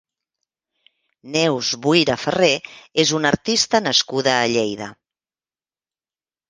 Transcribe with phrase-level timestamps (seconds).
[1.35, 2.51] Neus Buira Ferré
[3.05, 4.93] és una artista nascuda a Lleida.